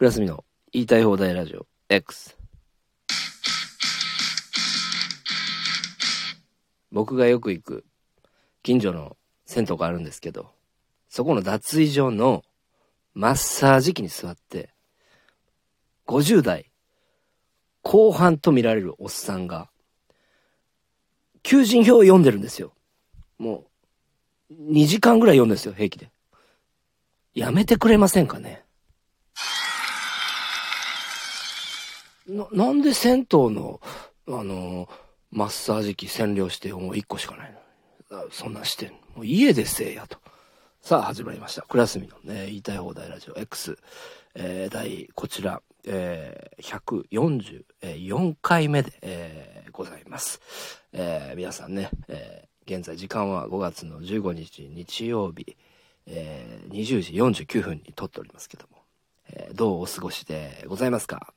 [0.00, 2.34] クラスミの言いたい放題ラジオ X。
[6.90, 7.84] 僕がよく行く
[8.62, 10.52] 近所の銭湯があるんですけど、
[11.10, 12.44] そこの脱衣所の
[13.12, 14.70] マッサージ機に座って、
[16.06, 16.70] 50代
[17.82, 19.68] 後半と見られるおっさんが、
[21.42, 22.72] 求人票を読んでるんですよ。
[23.36, 23.66] も
[24.50, 26.10] う、2時間ぐらい読んでるんですよ、平気で。
[27.34, 28.64] やめてくれませんかね。
[32.30, 33.80] な、なんで銭湯の、
[34.28, 34.88] あの、
[35.30, 37.52] マッサージ機占領してもう1個しかない
[38.10, 38.30] の？
[38.30, 40.18] そんなんしてんもう家でせえやと。
[40.80, 41.62] さあ、始まりました。
[41.62, 43.78] クラスミのね、言いたい放題ラジオ X。
[44.34, 46.80] えー、第、こちら、えー、
[47.10, 50.40] 144回目で、えー、ございます。
[50.92, 55.56] えー、皆さんね、えー、現在時間は5月の15日日曜日、
[56.06, 57.02] えー、20
[57.34, 58.78] 時49分に撮っておりますけども、
[59.28, 61.34] えー、どうお過ごしでございますか？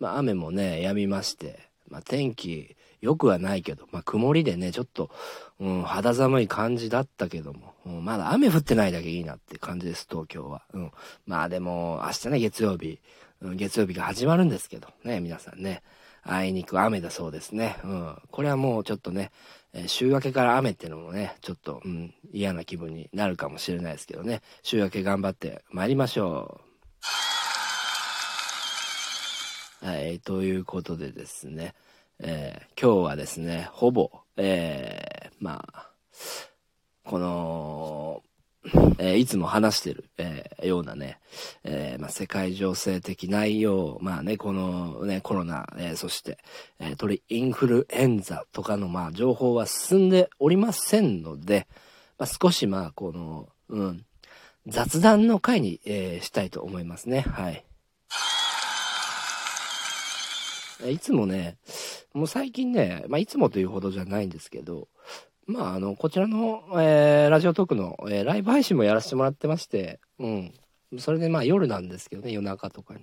[0.00, 5.10] まあ雨もね、止みまして、まあ天気良くはないけど、まあ曇りでね、ちょっと、
[5.60, 10.62] うん、肌寒い感じだったけども、うん、まだ雨降ってないだけいいなって感じです、東京は。
[10.72, 10.92] うん。
[11.26, 12.98] まあでも、明日ね、月曜日、
[13.42, 15.82] うん、月曜日が始まるんですけど、ね、皆さんね、
[16.22, 17.78] あいにく雨だそうですね。
[17.84, 18.16] うん。
[18.30, 19.30] これはもうちょっとね、
[19.72, 26.69] えー、週明けから雨ってのもね、ちょっと、うん、嫌な気分になるかもしれないですけどね、週明け頑張って参りましょう。
[29.82, 31.74] はい、ということでですね、
[32.18, 35.90] えー、今日はですね、ほぼ、えー、まあ、
[37.02, 38.22] この、
[38.98, 41.18] えー、いつも話してる、えー、ようなね、
[41.64, 46.36] えー、まあ、世界情勢的内容、まあね、このね、コロナ、えそして、
[46.78, 51.66] え鳥インフルエンザとかの、まあ、情報は進んでおりませんので、
[52.18, 54.04] まあ、少し、まあ、この、うん、
[54.66, 57.20] 雑談の回に、えしたいと思いますね。
[57.20, 57.64] はい。
[60.88, 61.56] いつもね、
[62.14, 64.88] もう最近ね、まあ、いつもというほどじゃないんですけど、
[65.46, 70.54] まあ、あの、こちらの、えー、ラジオトークの、えー、ライブ配信もやらせてもらってまして、うん。
[70.98, 73.00] それでまあ夜なんですけどね、夜中とかに。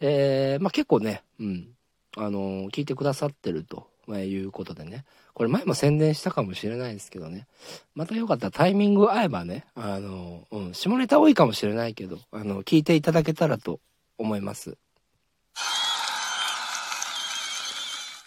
[0.00, 1.68] えー、まあ結構ね、うん。
[2.16, 5.04] あの、聞いてくださってると、まあ、いうことでね。
[5.34, 7.46] これ前も宣伝したかもしれないですけどね。
[7.94, 13.80] またよかったらタイミング合えばね、あの、うん、下ネタ多いかもしれないけど、あの、聞いていただけたらと
[14.16, 14.76] 思います。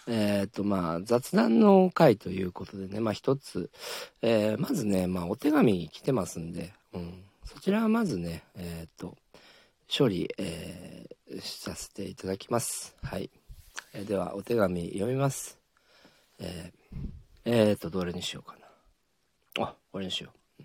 [0.08, 3.70] えっ、ー、と、まあ、雑談の回ということでね、まあ一つ、
[4.20, 9.16] えー、まずね、まあお手紙来てますんで、うん、そちらはまずね、えっ、ー、と、
[9.96, 12.96] 処理、えー、させていただきます。
[13.02, 13.30] はい。
[13.92, 15.58] えー、では、お手紙読みます。
[16.40, 17.10] えー、
[17.44, 18.56] えーと、どれにしようか
[19.56, 19.64] な。
[19.64, 20.62] あ、これにしよう。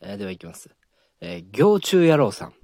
[0.00, 0.68] えー、では、いきます。
[1.20, 2.54] えー、行中野郎さん、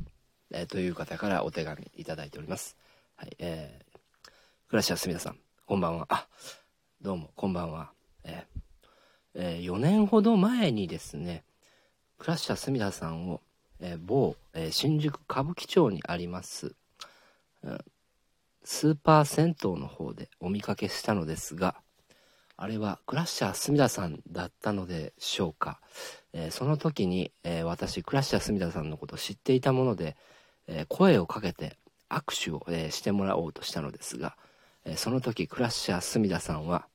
[0.50, 2.76] えー、という方からお手紙いただいております。
[3.16, 4.30] はい、えー、
[4.68, 5.38] 倉橋すみださん。
[5.70, 6.08] こんばんは。
[7.00, 7.92] どうも、こんばんは。
[8.25, 8.44] え、
[9.34, 11.44] えー、4年ほど前にですね、
[12.19, 13.41] クラッシャー隅田さんを、
[13.78, 16.75] えー、某、えー、新宿歌舞伎町にあります、
[17.62, 17.78] うん、
[18.64, 21.76] スーパー銭湯の方でお見かけしたのですが、
[22.56, 25.80] あれはクラッシャー隅田さんだったのでしょうか。
[26.32, 30.16] えー、その時に、えー、私、クラッシャー隅田さんのことを知っていたもので、
[30.66, 31.78] えー、声をかけて
[32.09, 34.34] 握手を、えしてもらおうとしたのですが、
[34.84, 36.86] えその時クラッシャー隅田さんは、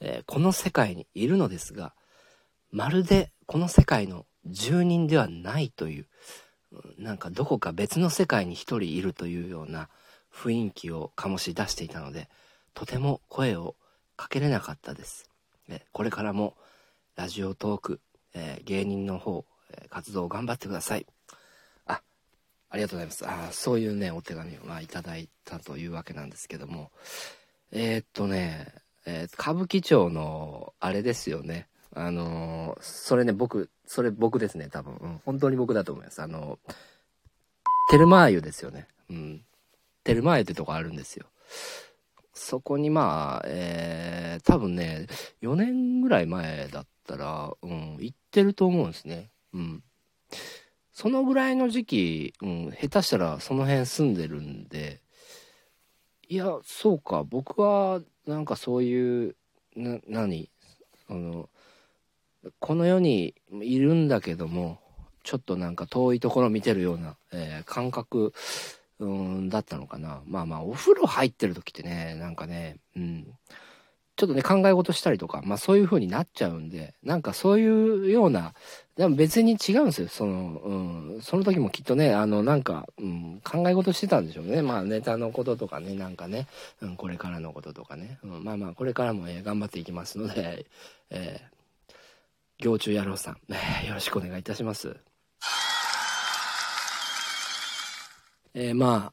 [0.00, 1.94] えこの世界にいるのですが
[2.70, 6.06] まるでこの世界の住人ではないという
[6.98, 9.88] なんかどこか別の世界に一人いるというような
[10.32, 12.28] 雰囲気を醸し出していたので
[12.74, 13.74] とても声を
[14.16, 15.28] かけれなかったです。
[15.68, 16.56] えこれからも
[17.16, 18.00] ラジオトーク、
[18.34, 19.44] え、芸人の方、
[19.90, 21.06] 活動を頑張ってください。
[22.70, 23.26] ありがとうございます。
[23.26, 26.90] あそういうね、お手紙を、まあ、いただいたというわけなんですけども。
[27.72, 28.66] えー、っとね、
[29.06, 31.68] えー、歌舞伎町の、あれですよね。
[31.94, 34.94] あのー、それね、僕、それ僕ですね、多分。
[34.96, 36.20] うん、本当に僕だと思います。
[36.20, 36.58] あの
[37.90, 38.86] テルマー湯ですよね。
[39.08, 39.44] うん。
[40.04, 41.26] テルマー湯ってとこあるんですよ。
[42.34, 45.06] そこにまあ、えー、多分ね、
[45.42, 49.30] 4年ぐらい前だったら、うん、行ってると思うんですね。
[49.54, 49.82] うん。
[50.98, 55.00] そのぐらいの時期、うん、下手したらその辺住んでるんで、
[56.28, 59.36] いや、そうか、僕は、なんかそういう、
[59.76, 60.50] な、何？
[61.08, 61.48] あの、
[62.58, 64.80] この世にいるんだけども、
[65.22, 68.32] ちょっとなんか遠いところ見てるような、えー、感覚、
[68.98, 70.22] うん、だったのかな。
[70.26, 73.26] まあまあ、お風呂入ってる時ってね、なんかね、うん、
[74.18, 78.52] ちょっとね、考え事したりとか、まあそういう風になっちゃうんで、なんかそういうような、
[78.96, 80.08] でも別に違うんですよ。
[80.08, 84.60] その、うん、その時もきっとね、あの、なんか、うん、考え事してたんでしょうね。
[84.60, 86.48] まあネタのこととかね、なんかね、
[86.80, 88.18] うん、これからのこととかね。
[88.24, 90.66] うん、まあまあ、これからも、えー、頑張っていきますので、
[91.10, 94.96] えー、行中野郎さん、え、 よろしくお願いいたします。
[98.54, 99.12] えー、ま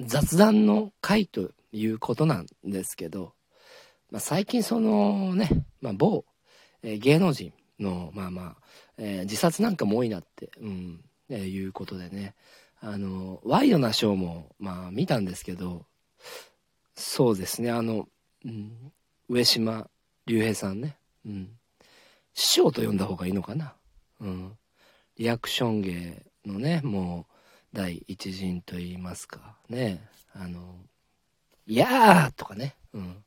[0.00, 3.34] 雑談の回ということなんですけど、
[4.12, 5.48] まあ、最近そのね、
[5.80, 6.26] まあ、某、
[6.82, 8.56] えー、芸能人の、まあまあ、
[8.98, 11.00] えー、自殺なんかも多いなって、うん、
[11.30, 12.34] えー、いうことでね、
[12.82, 15.86] あの、ワイドなショーも、まあ見たんですけど、
[16.94, 18.06] そうですね、あの、
[18.44, 18.92] うん、
[19.30, 19.88] 上島
[20.26, 21.48] 竜兵さんね、うん、
[22.34, 23.74] 師匠と呼んだ方がいいのかな。
[24.20, 24.52] うん、
[25.16, 30.76] リアクション芸のね、もう、第一陣と言いますか、ね、あの、
[31.66, 33.24] いやーとかね、うん、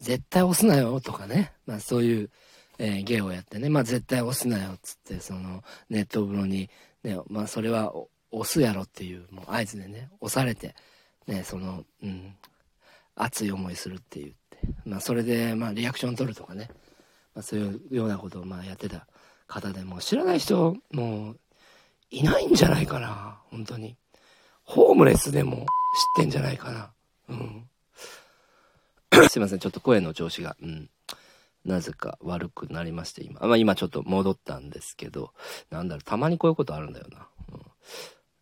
[0.00, 2.30] 絶対押すなよとかね、まあそういう、
[2.78, 6.70] えー、芸をやってね、まあ絶対押すなよっつって、そのネット風呂に、
[7.02, 7.92] ね、まあそれは
[8.30, 10.74] 押すやろっていうもう合図でね、押されて、
[11.26, 12.34] ね、その、うん、
[13.16, 16.68] 熱い思いするって言って、まあそれで、まあリアクション取るとかね、
[17.34, 19.06] まあそういうようなことをまあやってた
[19.46, 21.38] 方でも知らない人もう
[22.10, 23.96] いないんじゃないかな、本当に。
[24.64, 25.64] ホームレスでも知っ
[26.16, 26.90] てんじゃないかな。
[27.28, 27.68] うん。
[29.28, 30.90] すいません、ちょっと声の調子が、うん。
[31.64, 33.40] なぜか悪くなりまして、今。
[33.40, 35.32] まあ今ちょっと戻ったんですけど、
[35.70, 37.28] なんだろう、たまにこういうことあるんだよな。
[37.52, 37.60] うん、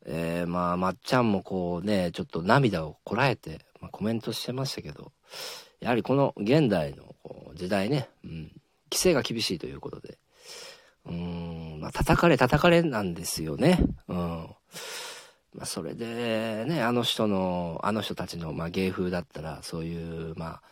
[0.05, 5.13] えー、まあ、まっちゃんもこうね、ちょっと涙をこらえて、まあ、コメントしてましたけど、
[5.81, 7.15] やはりこの現代の
[7.55, 8.53] 時代ね、うん、
[8.91, 10.19] 規制が厳しいということで、
[11.07, 11.13] うー
[11.77, 13.79] ん、まあ、叩かれ叩かれなんですよね。
[14.09, 14.56] うん。
[15.57, 20.63] まあ、それでね、あの人の、あの人たちの、まあ、芸風だったら、そういう、まあ、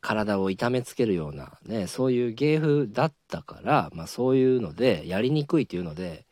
[0.00, 6.24] 体を痛めつけるような、ね、そういう芸風だったから、まあ、そういうので、やりにくいっていうので、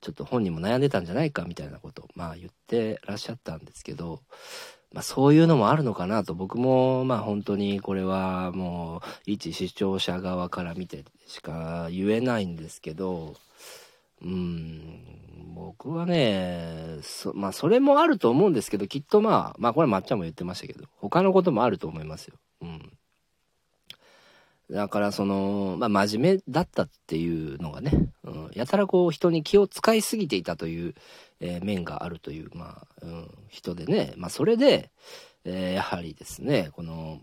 [0.00, 4.22] ちょっと本人も悩んでたんじゃないかみたいなことを、まあ、言ってらっしゃったんですけど、
[4.92, 9.00] まあ、そういうのもあるのかなと、僕も、まあ、本当にこれはもう、
[9.30, 13.36] 一視聴者側から見てしか言えないんですけど、
[14.24, 22.36] うん、僕はね、そ、まあそれもあると思うんですけど、きっとまあ、まあこれまっちゃんも言ってましたけど、他のこともあると思いますよ。
[22.62, 22.92] うん。
[24.70, 30.94] だからその、まあ真面目だったっていうのがね、うん、やたらこう人に気を使いすぎていたという、
[31.40, 34.90] えー、面があるという、まあ、うん、人でね、まあそれで、
[35.44, 37.20] えー、やはりですね、この、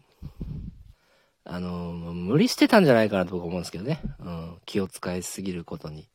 [1.45, 6.07] あの、無理してたんじゃないかなと僕思うんですけどね、うん、気を使いすぎることに。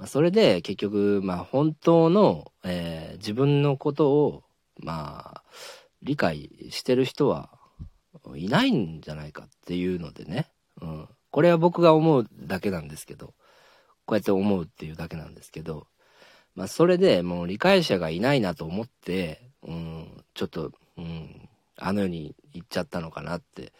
[0.00, 4.42] まあ、それで結局、まあ、本当の、えー、自分のことを、
[4.78, 5.42] まあ、
[6.02, 7.50] 理解してる人は
[8.34, 10.46] いないんじゃないかっていうのでね、
[10.80, 11.08] うん。
[11.30, 13.34] これは僕が思うだけなんですけど、
[14.06, 15.86] こうやって思うっていうだけなんですけど、
[16.54, 23.74] まあ、それでもう理解者がいないなと思って、うん、ちょっと、うん、あの世に行っちゃったのかなって、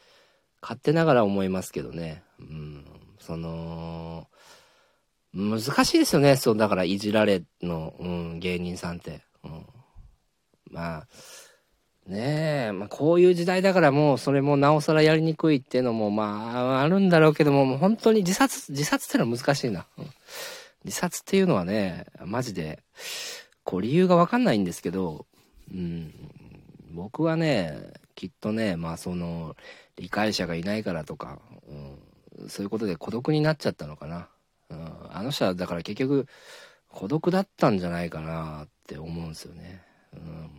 [0.61, 2.85] 勝手ながら思いますけどね、うん、
[3.19, 4.27] その、
[5.33, 6.37] 難しいですよね。
[6.37, 9.23] そう、だからいじられの、うん、芸人さんって。
[9.45, 9.67] うん、
[10.71, 11.07] まあ、
[12.07, 19.87] ねえ、まあこういう時代だからもうそれもなおさらやりにくいっていうのもまああるんだろうけども、もう本当に自殺、自殺ってのは難しいな。
[19.97, 20.07] うん、
[20.85, 22.83] 自殺っていうのはね、マジで、
[23.63, 25.27] こう理由がわかんないんですけど、
[25.73, 26.13] うん、
[26.91, 29.55] 僕はね、きっとね、まあその、
[29.97, 31.39] 理解者がいないからとか、
[32.41, 34.29] うん、そういうことで孤独になっちゃったのかな。
[35.13, 36.27] あの人はだから結局
[36.89, 39.83] 孤独だったんじゃないかなって思うんですよね。
[40.15, 40.51] うん、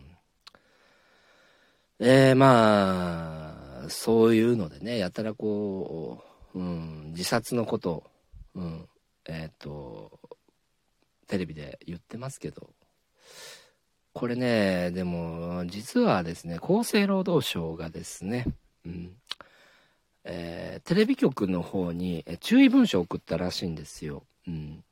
[2.00, 6.22] えー、まあそういうのでねやたらこ
[6.54, 8.04] う、うん、自殺のこと、
[8.54, 8.88] うん、
[9.26, 10.18] えっ、ー、と
[11.26, 12.70] テレビで言ってますけど
[14.12, 18.46] これねでも実はですね厚生労働省がですね、
[18.86, 19.16] うん、
[20.24, 24.24] えー、テレビ局の方に注意文書を送ったらしいんですよ。
[24.46, 24.84] うん。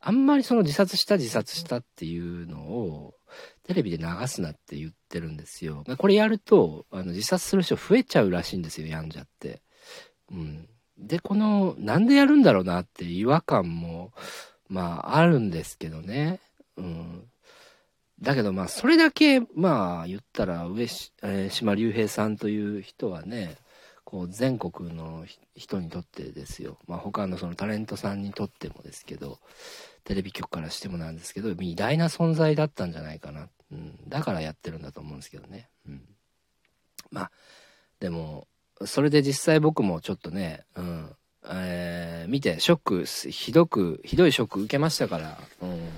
[0.00, 3.14] あんまりその自殺した自殺したっていうのを
[3.62, 5.84] テレビで流すなって言ってるんですよ。
[5.96, 9.62] これやるとあの自殺する人増えちゃうらしいんですよ、病んじゃって。
[10.30, 10.68] うん。
[10.98, 14.12] で、この、なんでやるんだろうなって違和感も、
[14.68, 16.40] まあ、あるんですけどね。
[16.76, 17.24] うん。
[18.20, 20.86] だけどまあ、それだけ、まあ、言ったら、上
[21.22, 23.56] え島竜兵さんという人はね、
[24.04, 25.24] こう全国の
[25.56, 29.38] 人にとってですよ、まあ、他のそのタレントさんにとってもですけど
[30.04, 36.02] テレビ局からしてもなんですけど偉大な存在だったんじゃないかな、うん、だからやってるんだと思うんですけどね、うん、
[37.10, 37.30] まあ
[38.00, 38.46] でも
[38.84, 45.88] それで実際僕もちょっとね、うん、えー、見てショック、ひどく、ひどいショック受けましたから、うん。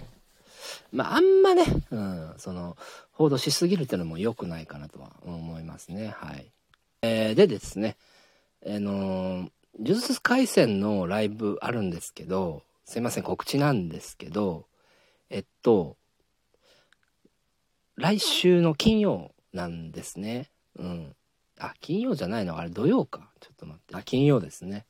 [0.92, 2.76] まあ、あんまね、うん、その、
[3.12, 6.14] 報道しすぎるっていうのも良くないかなとは思いますね。
[6.16, 6.52] はい。
[7.06, 7.96] えー、でですね、
[8.66, 14.66] あのー、呪術廻戦のライブあるんですけど、すいません、告知なんですけど、
[15.30, 15.96] えっと、
[17.96, 20.50] 来週の金曜なんですね。
[20.78, 21.16] うん。
[21.58, 22.58] あ、金曜じゃないの？
[22.58, 23.30] あれ土曜か。
[23.40, 23.94] ちょっと待って。
[23.96, 24.84] あ、金曜ですね。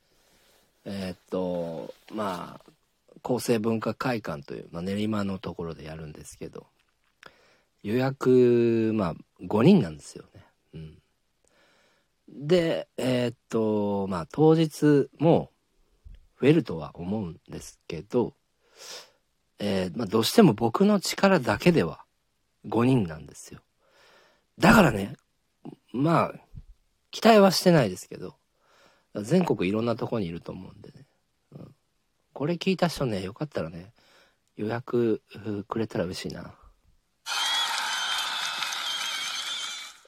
[0.85, 2.71] えー、っと、まあ、
[3.23, 6.67] 厚生文化会館という、まあ、練馬のところでやるんですけど、
[7.83, 10.43] 予約、まあ、5人なんですよね。
[10.73, 10.97] うん。
[12.29, 15.51] で、えー、っと、まあ、当日も
[16.39, 18.33] 増えるとは思うんですけど、
[19.59, 22.03] えー、まあ、どうしても僕の力だけでは
[22.67, 23.61] 5人なんですよ。
[24.59, 25.15] だからね、
[25.93, 26.33] まあ、
[27.11, 28.35] 期待はしてないですけど、
[29.15, 31.05] 全国いろんなとこにいると思うんでね。
[31.53, 31.75] うん、
[32.33, 33.93] これ聞いた人ね、よかったらね、
[34.57, 35.21] 予約
[35.67, 36.53] くれたら嬉しいな。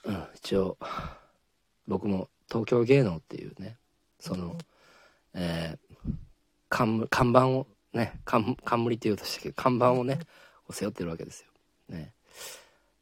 [0.05, 0.77] うん、一応、
[1.89, 3.75] 僕も東京芸能っていうね、
[4.19, 4.55] その、
[5.33, 6.13] えー、
[6.69, 10.19] 看看板をね、冠って言うとしたけど、看板をね、
[10.69, 11.47] 背負ってるわけですよ。
[11.89, 12.13] ね。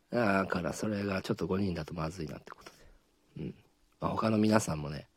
[0.10, 3.44] だからそれがちょっと5人だとまずいなってことで。
[3.44, 3.56] うん。
[4.00, 5.08] まあ、他の皆さんもね、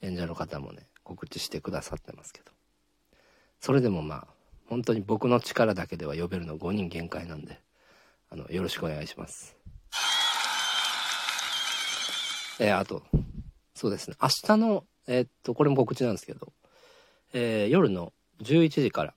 [0.00, 2.50] 演者の方もね、告知してくださってますけど。
[3.60, 4.26] それでもまあ、
[4.66, 7.60] 本当に僕の力だけでは呼べるの5人限界なんで、
[8.30, 9.59] あの、よろしくお願いします。
[12.60, 13.02] えー、あと、
[13.74, 16.52] そうですね、明日の、えー、っと、これも告知なんですけど、
[17.32, 18.12] えー、夜の
[18.42, 19.14] 11時から、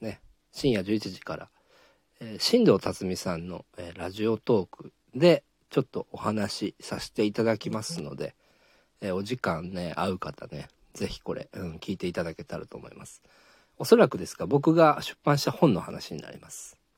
[0.00, 1.50] ね、深夜11時から、
[2.20, 8.34] えー、新藤辰巳さんの、えー、ラジオトークで、ちょっとお話しさせていただきますので、
[9.02, 13.20] えー、お時間ね、合う方ね、ぜひこれ、うん、聞いていただけたらと思います。
[13.76, 16.77] おそらくですが、僕が出版した本の話になります。